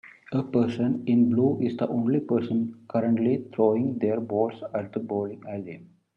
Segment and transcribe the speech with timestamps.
[0.31, 5.43] A person in blue is the only person currently throwing their ball at a bowling
[5.47, 5.83] alley.